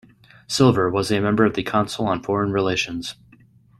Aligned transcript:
Silver 0.47 0.89
was 0.89 1.11
a 1.11 1.19
member 1.19 1.45
of 1.45 1.53
the 1.53 1.61
Council 1.61 2.07
on 2.07 2.23
Foreign 2.23 2.51
Relations. 2.51 3.13